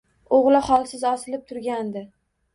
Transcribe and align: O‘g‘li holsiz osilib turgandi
O‘g‘li 0.37 0.61
holsiz 0.69 1.03
osilib 1.11 1.45
turgandi 1.53 2.05